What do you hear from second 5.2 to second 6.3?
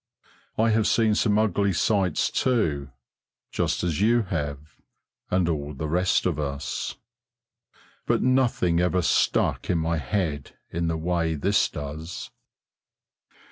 and all the rest